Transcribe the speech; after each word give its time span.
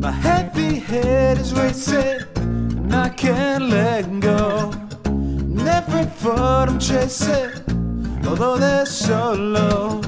My 0.00 0.12
heavy 0.12 0.76
head 0.76 1.36
is 1.36 1.52
racing, 1.52 2.22
and 2.36 2.94
I 2.94 3.10
can't 3.10 3.64
let 3.64 4.04
go. 4.20 4.70
Never 5.10 6.04
thought 6.04 6.70
I'm 6.70 6.78
chasing, 6.78 7.50
although 8.26 8.56
they're 8.56 8.86
so 8.86 9.34
low. 9.34 10.00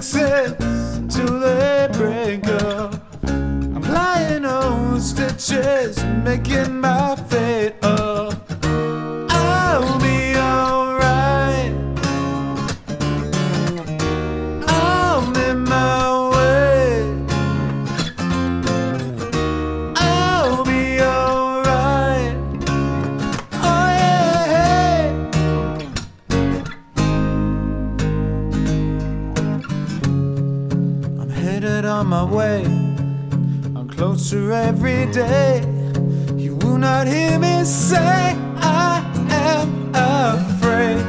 The 0.00 0.56
until 0.96 1.40
they 1.40 1.88
break 1.92 2.46
up. 2.64 2.94
I'm 3.22 3.82
lying 3.82 4.46
on 4.46 4.98
stitches, 4.98 6.02
making 6.24 6.80
my 6.80 7.16
headed 31.60 31.84
on 31.84 32.06
my 32.06 32.24
way. 32.24 32.64
I'm 33.76 33.86
closer 33.86 34.50
every 34.50 35.04
day. 35.12 35.60
You 36.34 36.56
will 36.56 36.78
not 36.78 37.06
hear 37.06 37.38
me 37.38 37.64
say 37.64 38.34
I 38.56 39.04
am 39.28 39.92
afraid. 39.94 41.04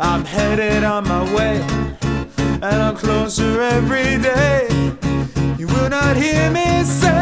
I'm 0.00 0.24
headed 0.24 0.82
on 0.82 1.06
my 1.06 1.22
way, 1.32 1.60
and 2.60 2.82
I'm 2.86 2.96
closer 2.96 3.62
every 3.62 4.18
day. 4.20 4.66
You 5.58 5.68
will 5.68 5.88
not 5.88 6.16
hear 6.16 6.50
me 6.50 6.82
say 6.82 7.15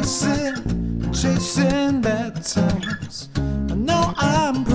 chasing, 0.00 1.12
chasing 1.12 2.00
bad 2.00 2.42
times. 2.42 3.28
I 3.36 3.74
know 3.74 4.14
I'm. 4.16 4.69